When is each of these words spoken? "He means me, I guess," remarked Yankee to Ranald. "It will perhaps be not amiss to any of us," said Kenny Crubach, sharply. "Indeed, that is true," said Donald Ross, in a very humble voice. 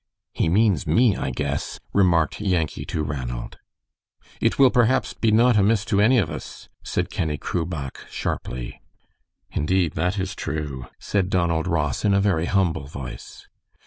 "He 0.33 0.49
means 0.49 0.87
me, 0.87 1.15
I 1.15 1.29
guess," 1.29 1.79
remarked 1.93 2.41
Yankee 2.41 2.85
to 2.85 3.03
Ranald. 3.03 3.59
"It 4.41 4.57
will 4.57 4.71
perhaps 4.71 5.13
be 5.13 5.29
not 5.31 5.57
amiss 5.57 5.85
to 5.85 6.01
any 6.01 6.17
of 6.17 6.31
us," 6.31 6.69
said 6.83 7.11
Kenny 7.11 7.37
Crubach, 7.37 8.07
sharply. 8.09 8.81
"Indeed, 9.51 9.93
that 9.93 10.17
is 10.17 10.33
true," 10.33 10.87
said 10.99 11.29
Donald 11.29 11.67
Ross, 11.67 12.03
in 12.03 12.15
a 12.15 12.19
very 12.19 12.45
humble 12.45 12.87
voice. 12.87 13.47